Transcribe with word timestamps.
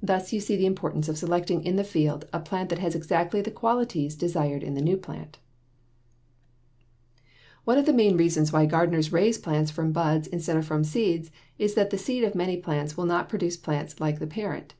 Thus 0.00 0.32
you 0.32 0.38
see 0.38 0.54
the 0.54 0.64
importance 0.66 1.08
of 1.08 1.18
selecting 1.18 1.64
in 1.64 1.74
the 1.74 1.82
field 1.82 2.24
a 2.32 2.38
plant 2.38 2.68
that 2.68 2.78
has 2.78 2.94
exactly 2.94 3.40
the 3.40 3.50
qualities 3.50 4.14
desired 4.14 4.62
in 4.62 4.74
the 4.74 4.80
new 4.80 4.96
plant. 4.96 5.38
One 7.64 7.76
of 7.76 7.84
the 7.84 7.92
main 7.92 8.16
reasons 8.16 8.52
why 8.52 8.66
gardeners 8.66 9.10
raise 9.12 9.38
plants 9.38 9.72
from 9.72 9.90
buds 9.90 10.28
instead 10.28 10.56
of 10.56 10.64
from 10.66 10.84
seeds 10.84 11.32
is 11.58 11.74
that 11.74 11.90
the 11.90 11.98
seed 11.98 12.22
of 12.22 12.36
many 12.36 12.56
plants 12.58 12.96
will 12.96 13.06
not 13.06 13.28
produce 13.28 13.56
plants 13.56 13.98
like 13.98 14.20
the 14.20 14.26
parent. 14.28 14.74